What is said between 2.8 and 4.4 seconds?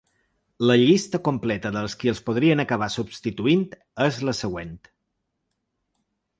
substituint és la